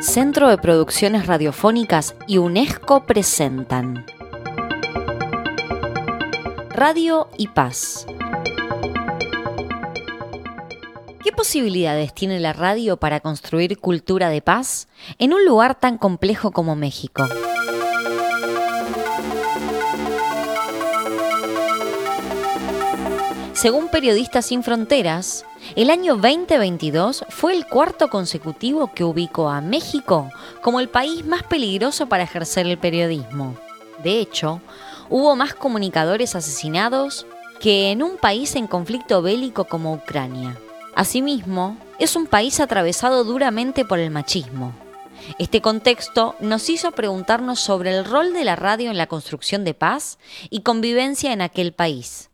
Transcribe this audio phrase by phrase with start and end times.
[0.00, 4.04] Centro de Producciones Radiofónicas y UNESCO presentan
[6.70, 8.06] Radio y Paz.
[11.24, 14.88] ¿Qué posibilidades tiene la radio para construir cultura de paz
[15.18, 17.26] en un lugar tan complejo como México?
[23.66, 25.44] Según Periodistas Sin Fronteras,
[25.74, 30.30] el año 2022 fue el cuarto consecutivo que ubicó a México
[30.62, 33.56] como el país más peligroso para ejercer el periodismo.
[34.04, 34.60] De hecho,
[35.10, 37.26] hubo más comunicadores asesinados
[37.58, 40.56] que en un país en conflicto bélico como Ucrania.
[40.94, 44.74] Asimismo, es un país atravesado duramente por el machismo.
[45.40, 49.74] Este contexto nos hizo preguntarnos sobre el rol de la radio en la construcción de
[49.74, 50.20] paz
[50.50, 52.30] y convivencia en aquel país.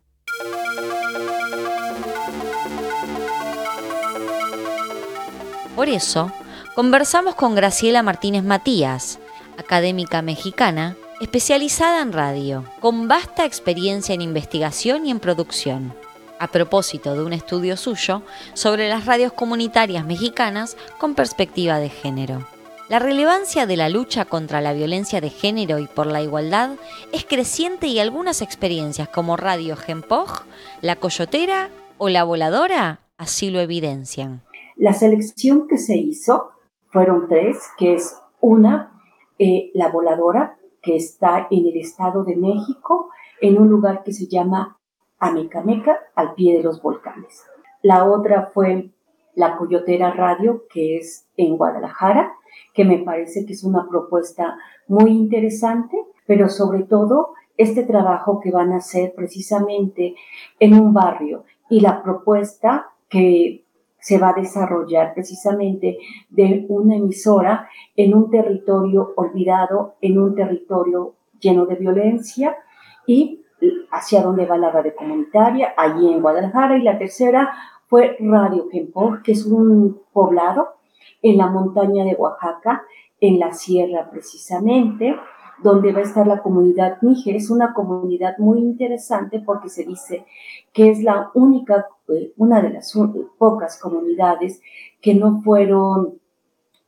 [5.74, 6.30] Por eso,
[6.74, 9.18] conversamos con Graciela Martínez Matías,
[9.58, 15.94] académica mexicana, especializada en radio, con vasta experiencia en investigación y en producción,
[16.38, 18.22] a propósito de un estudio suyo
[18.54, 22.46] sobre las radios comunitarias mexicanas con perspectiva de género.
[22.88, 26.72] La relevancia de la lucha contra la violencia de género y por la igualdad
[27.12, 30.42] es creciente y algunas experiencias como Radio Gempoj,
[30.82, 34.42] La Coyotera o La Voladora así lo evidencian.
[34.76, 36.50] La selección que se hizo
[36.90, 39.00] fueron tres, que es una,
[39.38, 43.10] eh, la voladora, que está en el Estado de México,
[43.40, 44.78] en un lugar que se llama
[45.18, 47.44] Amecameca, al pie de los volcanes.
[47.80, 48.90] La otra fue
[49.34, 52.32] la Coyotera Radio, que es en Guadalajara,
[52.74, 54.56] que me parece que es una propuesta
[54.88, 60.14] muy interesante, pero sobre todo este trabajo que van a hacer precisamente
[60.58, 63.64] en un barrio y la propuesta que
[63.98, 65.98] se va a desarrollar precisamente
[66.28, 72.56] de una emisora en un territorio olvidado, en un territorio lleno de violencia
[73.06, 73.42] y
[73.92, 76.78] hacia dónde va la radio comunitaria, allí en Guadalajara.
[76.78, 77.52] Y la tercera
[77.92, 80.76] fue Radio Kempor, que es un poblado
[81.20, 82.84] en la montaña de Oaxaca,
[83.20, 85.14] en la sierra precisamente,
[85.62, 87.36] donde va a estar la comunidad Níger.
[87.36, 90.24] Es una comunidad muy interesante porque se dice
[90.72, 92.98] que es la única, eh, una de las
[93.36, 94.62] pocas comunidades
[95.02, 96.14] que no fueron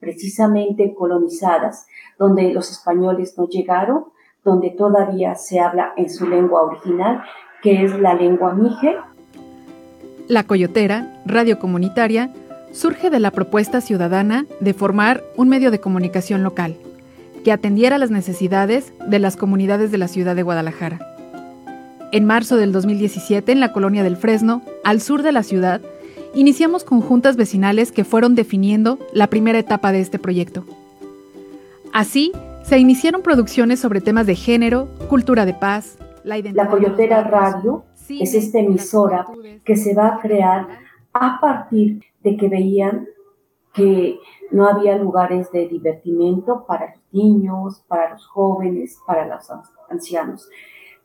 [0.00, 1.86] precisamente colonizadas,
[2.18, 4.06] donde los españoles no llegaron,
[4.42, 7.22] donde todavía se habla en su lengua original,
[7.60, 9.13] que es la lengua Níger.
[10.26, 12.30] La Coyotera, radio comunitaria,
[12.72, 16.76] surge de la propuesta ciudadana de formar un medio de comunicación local
[17.44, 20.98] que atendiera las necesidades de las comunidades de la ciudad de Guadalajara.
[22.10, 25.82] En marzo del 2017, en la colonia del Fresno, al sur de la ciudad,
[26.34, 30.64] iniciamos conjuntas vecinales que fueron definiendo la primera etapa de este proyecto.
[31.92, 36.64] Así, se iniciaron producciones sobre temas de género, cultura de paz, la identidad.
[36.64, 39.26] La Coyotera Radio es esta emisora
[39.64, 40.68] que se va a crear
[41.12, 43.08] a partir de que veían
[43.72, 44.18] que
[44.50, 49.50] no había lugares de divertimento para los niños, para los jóvenes, para los
[49.90, 50.48] ancianos.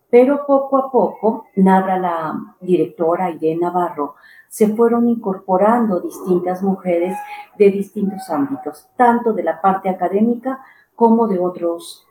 [0.09, 4.15] Pero poco a poco, narra la directora Irene Navarro,
[4.47, 7.15] se fueron incorporando distintas mujeres
[7.57, 10.59] de distintos ámbitos, tanto de la parte académica
[10.95, 12.07] como de otros,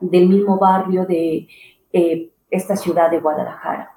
[0.00, 1.48] del mismo barrio de
[1.92, 3.92] eh, esta ciudad de Guadalajara.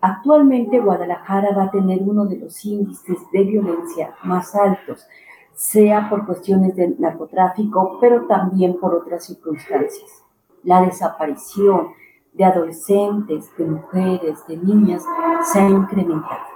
[0.00, 5.06] Actualmente Guadalajara va a tener uno de los índices de violencia más altos,
[5.52, 10.24] sea por cuestiones de narcotráfico, pero también por otras circunstancias.
[10.64, 11.88] La desaparición
[12.32, 15.04] de adolescentes, de mujeres, de niñas
[15.42, 16.46] se ha incrementado.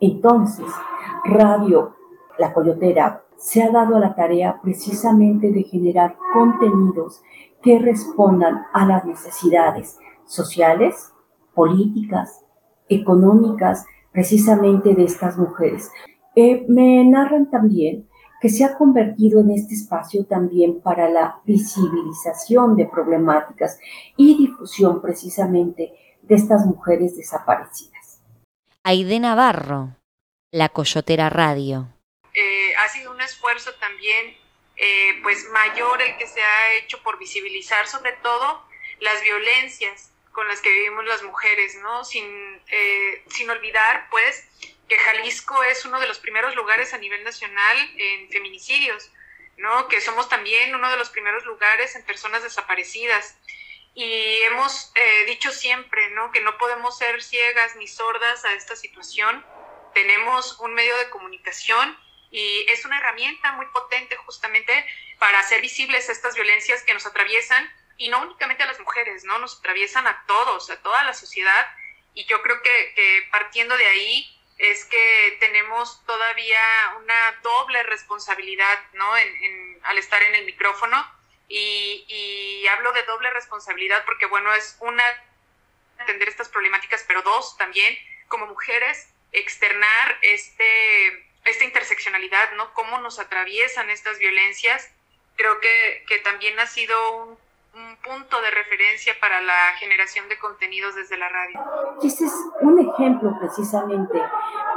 [0.00, 0.66] Entonces,
[1.24, 1.94] Radio
[2.38, 7.22] La Coyotera se ha dado a la tarea precisamente de generar contenidos
[7.62, 11.12] que respondan a las necesidades sociales,
[11.54, 12.44] políticas,
[12.88, 15.90] económicas precisamente de estas mujeres.
[16.34, 18.08] Eh, me narran también
[18.40, 23.78] que se ha convertido en este espacio también para la visibilización de problemáticas
[24.16, 25.92] y difusión precisamente
[26.22, 28.20] de estas mujeres desaparecidas.
[28.84, 29.96] Aide Navarro,
[30.52, 31.88] La Coyotera Radio.
[32.34, 34.36] Eh, ha sido un esfuerzo también
[34.76, 38.62] eh, pues mayor el que se ha hecho por visibilizar sobre todo
[39.00, 42.04] las violencias con las que vivimos las mujeres, ¿no?
[42.04, 44.46] Sin, eh, sin olvidar, pues,
[44.88, 49.10] que Jalisco es uno de los primeros lugares a nivel nacional en feminicidios,
[49.56, 49.88] ¿no?
[49.88, 53.36] Que somos también uno de los primeros lugares en personas desaparecidas.
[53.94, 56.30] Y hemos eh, dicho siempre, ¿no?
[56.30, 59.44] Que no podemos ser ciegas ni sordas a esta situación.
[59.94, 61.98] Tenemos un medio de comunicación
[62.30, 64.86] y es una herramienta muy potente justamente
[65.18, 69.38] para hacer visibles estas violencias que nos atraviesan y no únicamente a las mujeres, ¿no?
[69.38, 71.68] Nos atraviesan a todos, a toda la sociedad
[72.14, 76.60] y yo creo que, partiendo de ahí es que tenemos todavía
[76.96, 79.16] una doble responsabilidad, ¿no?
[79.16, 80.96] En, al estar en el micrófono
[81.48, 85.04] y, y hablo de doble responsabilidad porque, bueno, es una,
[85.98, 87.98] atender estas problemáticas, pero dos, también
[88.28, 92.72] como mujeres, externar este esta interseccionalidad, ¿no?
[92.74, 94.90] Cómo nos atraviesan estas violencias,
[95.36, 97.38] creo que, que también ha sido un,
[98.02, 101.60] punto de referencia para la generación de contenidos desde la radio.
[102.02, 104.20] Este es un ejemplo precisamente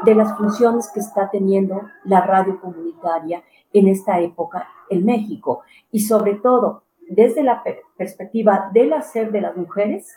[0.03, 3.43] de las funciones que está teniendo la radio comunitaria
[3.73, 7.63] en esta época en México y sobre todo desde la
[7.97, 10.15] perspectiva del hacer de las mujeres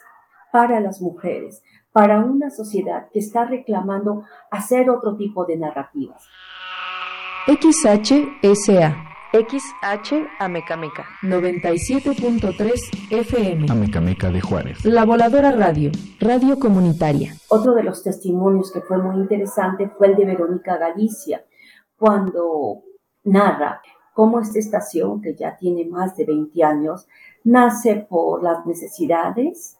[0.51, 1.61] para las mujeres,
[1.91, 6.23] para una sociedad que está reclamando hacer otro tipo de narrativas.
[7.47, 9.14] XHSA.
[9.35, 11.03] XH Amecameca.
[11.21, 13.65] 97.3 FM.
[13.69, 14.85] Amecameca de Juárez.
[14.85, 15.91] La Voladora Radio,
[16.21, 17.33] radio comunitaria.
[17.49, 21.43] Otro de los testimonios que fue muy interesante fue el de Verónica Galicia,
[21.97, 22.83] cuando
[23.25, 23.81] narra
[24.13, 27.05] cómo esta estación, que ya tiene más de 20 años,
[27.43, 29.77] nace por las necesidades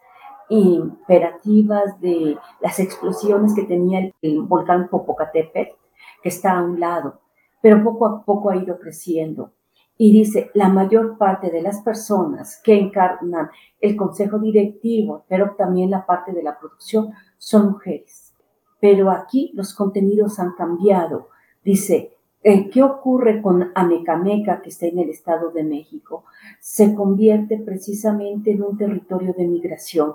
[0.50, 5.78] imperativas de las explosiones que tenía el volcán Popocatépetl,
[6.22, 7.22] que está a un lado,
[7.66, 9.54] pero poco a poco ha ido creciendo.
[9.98, 13.50] Y dice, la mayor parte de las personas que encarnan
[13.82, 18.36] el consejo directivo, pero también la parte de la producción, son mujeres.
[18.80, 21.30] Pero aquí los contenidos han cambiado.
[21.64, 26.26] Dice, eh, ¿qué ocurre con Amecameca, que está en el Estado de México?
[26.60, 30.14] Se convierte precisamente en un territorio de migración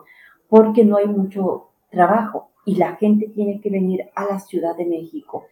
[0.48, 4.86] porque no hay mucho trabajo y la gente tiene que venir a la Ciudad de
[4.86, 5.46] México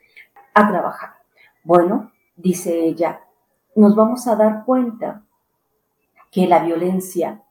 [0.54, 1.17] a trabajar.
[1.64, 3.20] Bueno, dice ella,
[3.74, 5.24] nos vamos a dar cuenta
[6.30, 7.42] que la violencia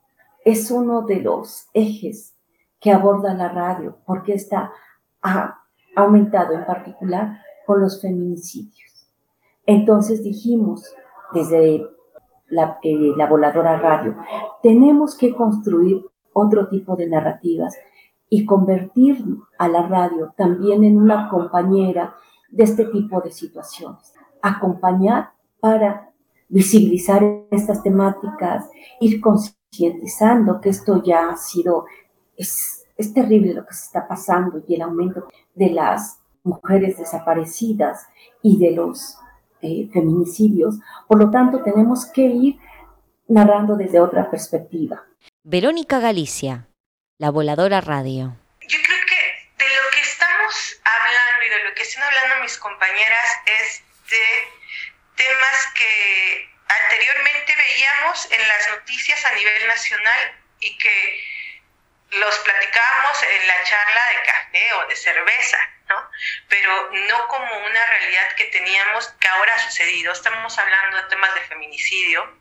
[0.43, 2.35] es uno de los ejes
[2.79, 4.71] que aborda la radio, porque está
[5.21, 5.59] ha
[5.95, 9.07] aumentado en particular con los feminicidios.
[9.65, 10.93] Entonces dijimos
[11.33, 11.85] desde
[12.47, 14.15] la, eh, la voladora radio,
[14.63, 17.75] tenemos que construir otro tipo de narrativas
[18.29, 19.23] y convertir
[19.57, 22.15] a la radio también en una compañera
[22.49, 24.13] de este tipo de situaciones.
[24.41, 26.11] Acompañar para
[26.49, 31.85] visibilizar estas temáticas, ir concientizando que esto ya ha sido,
[32.35, 38.07] es, es terrible lo que se está pasando y el aumento de las mujeres desaparecidas
[38.41, 39.17] y de los
[39.61, 40.79] eh, feminicidios.
[41.07, 42.57] Por lo tanto, tenemos que ir
[43.27, 45.03] narrando desde otra perspectiva.
[45.43, 46.67] Verónica Galicia,
[47.17, 48.35] La Voladora Radio.
[48.61, 52.56] Yo creo que de lo que estamos hablando y de lo que están hablando mis
[52.67, 54.51] compañeras es de
[55.15, 61.23] temas que anteriormente veíamos en las noticias a nivel nacional y que
[62.11, 66.09] los platicábamos en la charla de café o de cerveza, ¿no?
[66.49, 70.11] Pero no como una realidad que teníamos que ahora ha sucedido.
[70.11, 72.37] Estamos hablando de temas de feminicidio,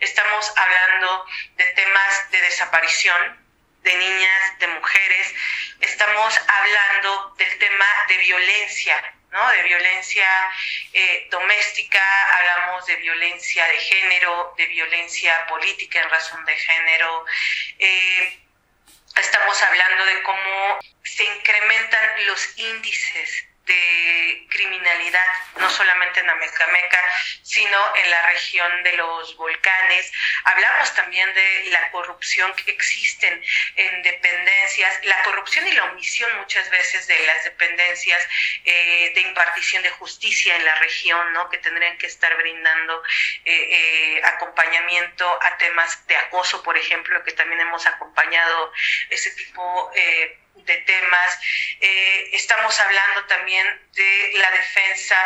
[0.00, 1.26] Estamos hablando
[1.56, 3.44] de temas de desaparición
[3.82, 5.34] de niñas, de mujeres.
[5.80, 10.28] Estamos hablando del tema de violencia, De violencia
[10.92, 12.00] eh, doméstica,
[12.38, 17.24] hablamos de violencia de género, de violencia política en razón de género.
[17.80, 18.38] Eh,
[19.16, 25.26] estamos hablando de cómo se incrementan los índices de criminalidad,
[25.58, 27.02] no solamente en Amecameca,
[27.42, 30.12] sino en la región de los volcanes.
[30.44, 33.42] Hablamos también de la corrupción que existen
[33.76, 38.28] en dependencias, la corrupción y la omisión muchas veces de las dependencias
[38.64, 41.48] eh, de impartición de justicia en la región, ¿no?
[41.48, 43.02] que tendrían que estar brindando
[43.44, 48.72] eh, eh, acompañamiento a temas de acoso, por ejemplo, que también hemos acompañado
[49.10, 51.38] ese tipo de de temas.
[51.80, 55.16] Eh, estamos hablando también de la defensa,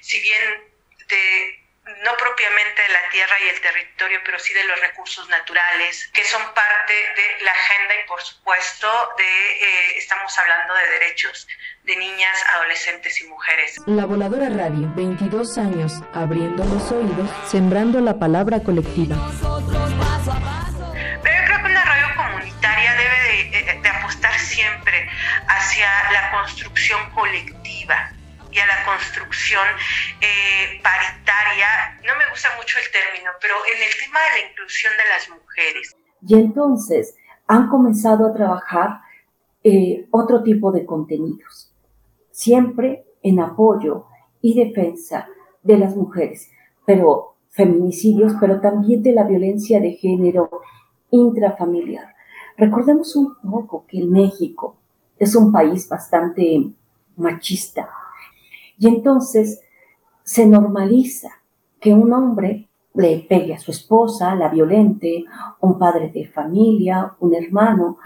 [0.00, 0.64] si bien
[1.08, 1.66] de
[2.02, 6.24] no propiamente de la tierra y el territorio, pero sí de los recursos naturales, que
[6.24, 11.46] son parte de la agenda y por supuesto de, eh, estamos hablando de derechos
[11.84, 13.76] de niñas, adolescentes y mujeres.
[13.86, 19.16] La Voladora Radio, 22 años, abriendo los oídos, sembrando la palabra colectiva.
[25.56, 28.12] Hacia la construcción colectiva
[28.52, 29.64] y a la construcción
[30.20, 31.66] eh, paritaria.
[32.04, 35.30] No me gusta mucho el término, pero en el tema de la inclusión de las
[35.30, 35.96] mujeres.
[36.26, 39.00] Y entonces han comenzado a trabajar
[39.64, 41.72] eh, otro tipo de contenidos,
[42.30, 44.06] siempre en apoyo
[44.42, 45.28] y defensa
[45.62, 46.50] de las mujeres,
[46.84, 50.50] pero feminicidios, pero también de la violencia de género
[51.10, 52.14] intrafamiliar.
[52.56, 54.76] Recordemos un poco que México
[55.18, 56.70] es un país bastante
[57.16, 57.88] machista.
[58.78, 59.60] Y entonces
[60.22, 61.30] se normaliza
[61.80, 65.24] que un hombre le pegue a su esposa, la violente,
[65.60, 67.98] un padre de familia, un hermano.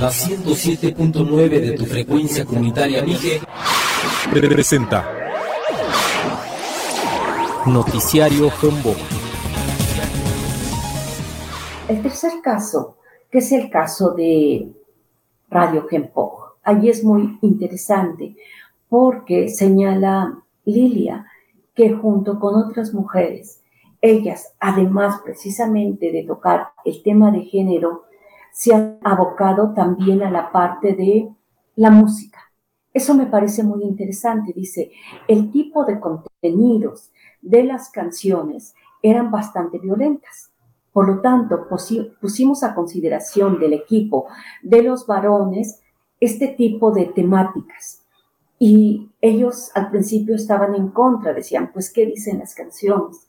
[0.00, 3.38] La 107.9 de tu frecuencia comunitaria Mije
[4.30, 5.06] presenta.
[7.66, 8.94] Noticiario Jumbo.
[11.86, 12.96] El tercer caso,
[13.30, 14.72] que es el caso de
[15.50, 18.36] Radio Gempo, allí es muy interesante
[18.88, 21.26] porque señala Lilia
[21.74, 23.60] que junto con otras mujeres,
[24.00, 28.04] ellas, además precisamente de tocar el tema de género,
[28.52, 31.28] se han abocado también a la parte de
[31.76, 32.38] la música.
[32.92, 34.52] Eso me parece muy interesante.
[34.54, 34.90] Dice,
[35.28, 40.50] el tipo de contenidos de las canciones eran bastante violentas.
[40.92, 41.68] Por lo tanto,
[42.20, 44.26] pusimos a consideración del equipo
[44.62, 45.80] de los varones
[46.18, 48.04] este tipo de temáticas.
[48.58, 53.26] Y ellos al principio estaban en contra, decían, pues, ¿qué dicen las canciones?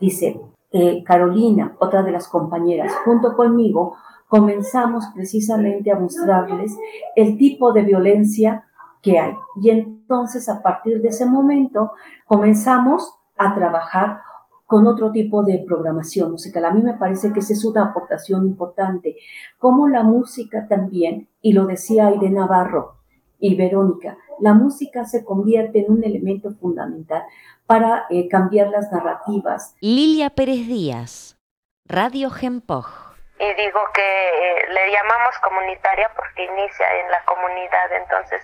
[0.00, 0.40] Dice
[0.72, 3.96] eh, Carolina, otra de las compañeras, junto conmigo,
[4.30, 6.78] comenzamos precisamente a mostrarles
[7.16, 8.64] el tipo de violencia
[9.02, 9.34] que hay.
[9.60, 11.90] Y entonces a partir de ese momento
[12.26, 14.20] comenzamos a trabajar
[14.66, 16.64] con otro tipo de programación musical.
[16.64, 19.16] A mí me parece que esa es una aportación importante,
[19.58, 22.98] como la música también, y lo decía Aide Navarro
[23.40, 27.22] y Verónica, la música se convierte en un elemento fundamental
[27.66, 29.74] para eh, cambiar las narrativas.
[29.80, 31.36] Lilia Pérez Díaz,
[31.84, 33.09] Radio Gempoj.
[33.40, 38.42] Y digo que eh, le llamamos comunitaria porque inicia en la comunidad, entonces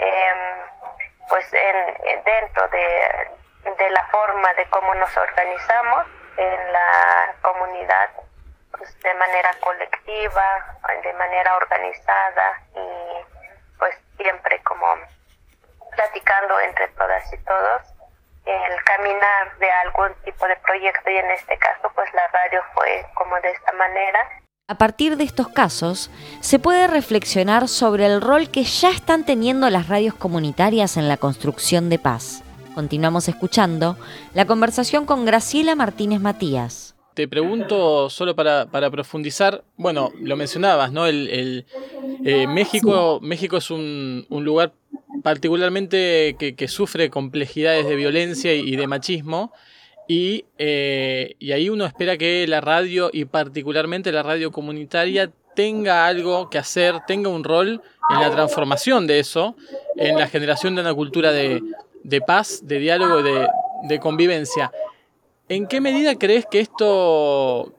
[0.00, 0.38] Em,
[1.28, 3.30] pues en, dentro de,
[3.76, 6.06] de, la forma de cómo nos organizamos
[6.38, 8.10] en la comunidad,
[8.72, 14.86] pues de manera colectiva, de manera organizada y pues siempre como
[15.94, 17.82] platicando entre todas y todos
[18.46, 23.06] el caminar de algún tipo de proyecto y en este caso pues la radio fue
[23.14, 24.18] como de esta manera
[24.70, 29.68] a partir de estos casos, se puede reflexionar sobre el rol que ya están teniendo
[29.68, 32.44] las radios comunitarias en la construcción de paz.
[32.76, 33.96] Continuamos escuchando
[34.32, 36.94] la conversación con Graciela Martínez Matías.
[37.14, 41.06] Te pregunto solo para, profundizar, bueno, lo mencionabas, ¿no?
[41.06, 41.66] El,
[42.24, 44.72] eh, México, México es un, lugar
[45.22, 49.52] particularmente que, sufre complejidades de violencia y de machismo.
[50.12, 56.50] Eh, y, ahí uno espera que la radio y particularmente la radio comunitaria tenga algo
[56.50, 59.56] que hacer, tenga un rol en la transformación de eso,
[59.96, 61.62] en la generación de una cultura de,
[62.26, 63.46] paz, de diálogo, de,
[63.84, 64.72] de convivencia.
[65.48, 67.72] ¿En qué medida crees que esto,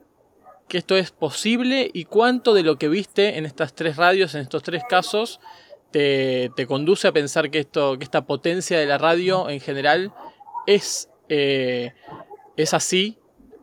[0.68, 4.40] que esto es posible y cuánto de lo que viste en estas tres radios, en
[4.40, 5.38] estos tres casos,
[5.92, 10.12] te, conduce a pensar que, esto, que esta potencia de la radio en general
[10.66, 11.92] es eh,
[12.56, 13.18] es así,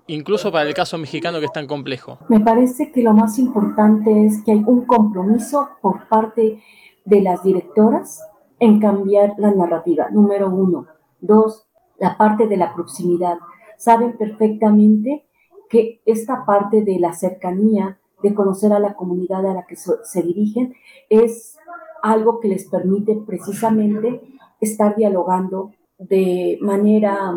[0.07, 2.17] incluso para el caso mexicano que es tan complejo?
[2.27, 6.61] Me parece que lo más importante es que hay un compromiso por parte
[7.05, 8.21] de las directoras
[8.59, 10.87] en cambiar la narrativa, número uno.
[11.21, 11.67] Dos,
[11.99, 13.37] la parte de la proximidad.
[13.77, 15.25] Saben perfectamente
[15.69, 20.23] que esta parte de la cercanía, de conocer a la comunidad a la que se
[20.23, 20.73] dirigen,
[21.09, 21.57] es
[22.01, 24.21] algo que les permite precisamente
[24.59, 27.33] estar dialogando de manera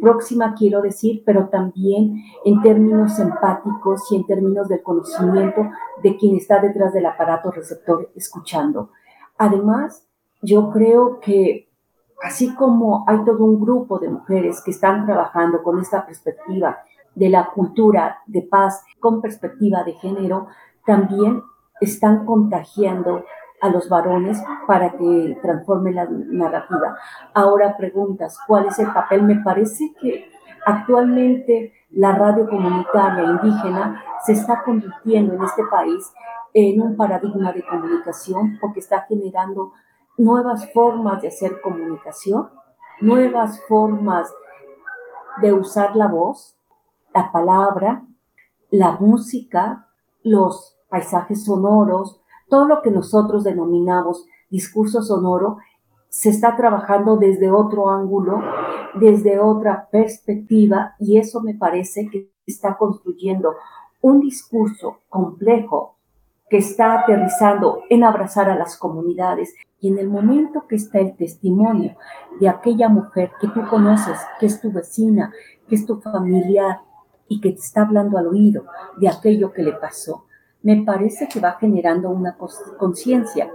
[0.00, 5.68] próxima, quiero decir, pero también en términos empáticos y en términos del conocimiento
[6.02, 8.90] de quien está detrás del aparato receptor escuchando.
[9.36, 10.06] Además,
[10.42, 11.68] yo creo que
[12.22, 16.78] así como hay todo un grupo de mujeres que están trabajando con esta perspectiva
[17.14, 20.46] de la cultura de paz con perspectiva de género,
[20.86, 21.42] también
[21.80, 23.24] están contagiando
[23.60, 26.96] a los varones para que transforme la narrativa.
[27.34, 29.22] Ahora preguntas, ¿cuál es el papel?
[29.22, 30.30] Me parece que
[30.64, 36.12] actualmente la radio comunitaria indígena se está convirtiendo en este país
[36.54, 39.72] en un paradigma de comunicación porque está generando
[40.16, 42.50] nuevas formas de hacer comunicación,
[43.00, 44.32] nuevas formas
[45.40, 46.56] de usar la voz,
[47.14, 48.02] la palabra,
[48.70, 49.88] la música,
[50.22, 55.58] los paisajes sonoros, todo lo que nosotros denominamos discurso sonoro,
[56.08, 58.40] se está trabajando desde otro ángulo,
[58.94, 63.54] desde otra perspectiva, y eso me parece que está construyendo
[64.00, 65.96] un discurso complejo
[66.48, 69.54] que está aterrizando en abrazar a las comunidades.
[69.80, 71.96] Y en el momento que está el testimonio
[72.40, 75.32] de aquella mujer que tú conoces, que es tu vecina,
[75.68, 76.80] que es tu familiar
[77.28, 78.64] y que te está hablando al oído
[78.96, 80.24] de aquello que le pasó,
[80.62, 82.36] me parece que va generando una
[82.78, 83.50] conciencia.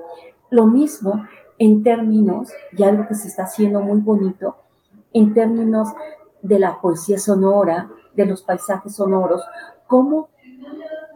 [0.50, 1.26] Lo mismo
[1.60, 4.58] en términos, y algo que se está haciendo muy bonito,
[5.14, 5.90] en términos
[6.42, 9.44] de la poesía sonora, de los paisajes sonoros,
[9.88, 10.30] cómo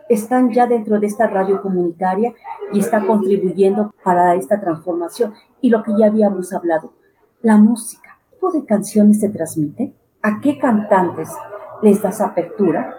[0.10, 2.34] están ya dentro de esta radio comunitaria
[2.72, 5.34] y está contribuyendo para esta transformación.
[5.62, 6.94] Y lo que ya habíamos hablado,
[7.42, 8.20] la música.
[8.30, 9.94] ¿Qué tipo de canciones se transmite?
[10.22, 11.30] ¿A qué cantantes
[11.82, 12.96] les das apertura?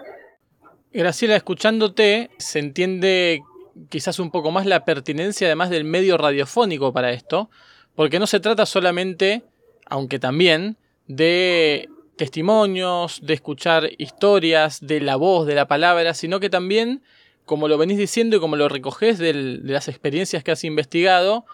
[0.91, 3.43] Graciela, escuchándote, se entiende
[3.89, 7.51] quizás un poco más la pertinencia además del medio radiofónico para esto,
[7.93, 9.43] porque no se trata solamente,
[9.85, 16.49] aunque también, de testimonios, de escuchar historias, de la voz, de la palabra, sino que
[16.49, 17.03] también,
[17.45, 21.45] como lo venís diciendo y como lo recogés de las experiencias que has investigado,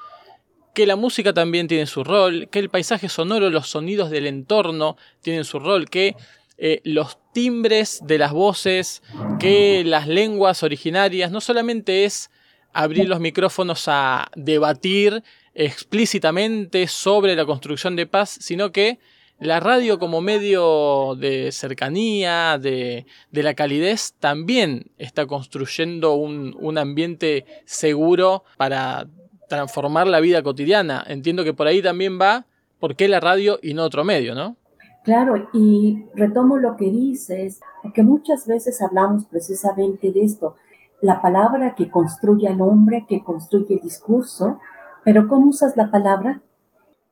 [0.73, 4.95] que la música también tiene su rol, que el paisaje sonoro, los sonidos del entorno
[5.21, 6.15] tienen su rol, que
[6.57, 9.03] eh, los timbres de las voces,
[9.39, 12.31] que las lenguas originarias, no solamente es
[12.71, 18.99] abrir los micrófonos a debatir explícitamente sobre la construcción de paz, sino que
[19.39, 27.45] la radio como medio de cercanía, de, la calidez, también está construyendo un, un, ambiente
[27.65, 29.07] seguro para
[29.49, 31.03] transformar la vida cotidiana.
[31.07, 32.45] Entiendo que por ahí también va,
[32.79, 34.57] ¿por qué la radio y no otro medio, no?
[35.05, 40.55] Claro, y retomo lo que dices, porque muchas veces hablamos precisamente de esto,
[40.99, 44.59] la palabra que construye al hombre, que construye el discurso,
[45.03, 46.41] pero ¿cómo usas la palabra?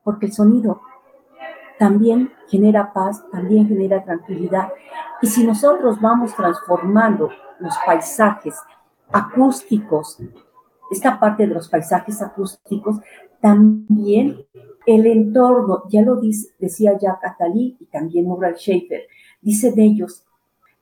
[0.03, 0.81] Porque el sonido
[1.77, 4.69] también genera paz, también genera tranquilidad.
[5.21, 7.29] Y si nosotros vamos transformando
[7.59, 8.55] los paisajes
[9.11, 10.17] acústicos,
[10.89, 12.97] esta parte de los paisajes acústicos,
[13.39, 14.47] también
[14.85, 19.03] el entorno, ya lo dice, decía Jack Attali y también Murray Schaefer,
[19.41, 20.25] dice de ellos,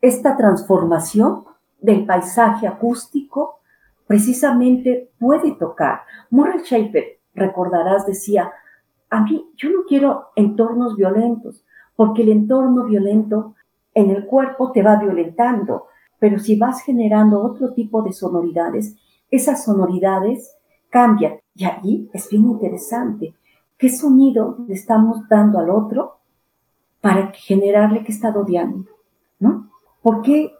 [0.01, 1.45] esta transformación
[1.79, 3.59] del paisaje acústico
[4.07, 6.01] precisamente puede tocar.
[6.29, 8.51] Murray Schaefer, recordarás, decía,
[9.09, 11.63] a mí yo no quiero entornos violentos,
[11.95, 13.55] porque el entorno violento
[13.93, 15.87] en el cuerpo te va violentando,
[16.19, 18.95] pero si vas generando otro tipo de sonoridades,
[19.29, 20.55] esas sonoridades
[20.89, 21.39] cambian.
[21.55, 23.35] Y ahí es bien interesante
[23.81, 26.19] ¿Qué sonido le estamos dando al otro
[27.01, 28.85] para generarle que está odiando?
[29.39, 29.71] ¿No?
[30.03, 30.53] ¿Por qué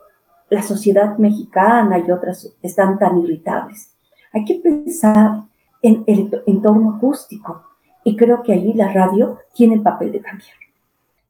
[0.50, 3.96] la sociedad mexicana y otras están tan irritables?
[4.34, 5.44] Hay que pensar
[5.84, 7.62] en el entorno acústico
[8.04, 10.56] y creo que ahí la radio tiene el papel de cambiar.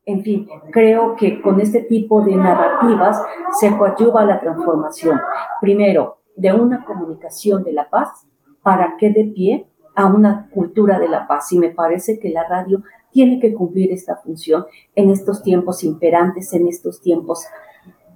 [0.05, 3.21] En fin, creo que con este tipo de narrativas
[3.59, 5.19] se coadyuva la transformación,
[5.59, 8.25] primero, de una comunicación de la paz
[8.63, 12.47] para que de pie a una cultura de la paz y me parece que la
[12.47, 17.45] radio tiene que cumplir esta función en estos tiempos imperantes, en estos tiempos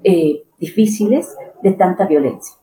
[0.04, 2.56] eh, difíciles de tanta violencia.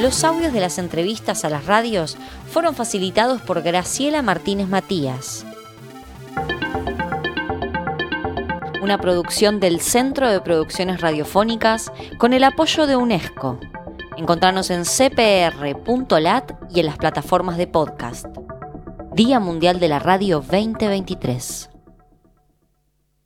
[0.00, 5.44] Los audios de las entrevistas a las radios fueron facilitados por Graciela Martínez Matías.
[8.82, 13.58] Una producción del Centro de Producciones Radiofónicas con el apoyo de UNESCO.
[14.20, 18.26] Encontrarnos en cpr.lat y en las plataformas de podcast.
[19.14, 21.69] Día Mundial de la Radio 2023.